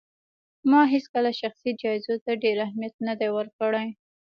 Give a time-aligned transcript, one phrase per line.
[0.69, 3.87] ما هيڅکله شخصي جايزو ته ډېر اهمیت نه دی ورکړی